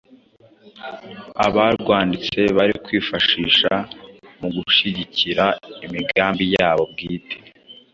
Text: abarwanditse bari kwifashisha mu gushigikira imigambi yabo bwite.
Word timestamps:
abarwanditse 1.45 2.39
bari 2.57 2.73
kwifashisha 2.83 3.71
mu 4.39 4.47
gushigikira 4.55 5.45
imigambi 5.85 6.45
yabo 6.55 6.83
bwite. 6.91 7.37